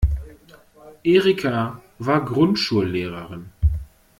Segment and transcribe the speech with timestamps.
[1.03, 3.51] Erika war Grundschullehrerin.